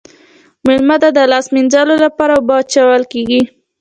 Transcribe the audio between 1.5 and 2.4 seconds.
مینځلو لپاره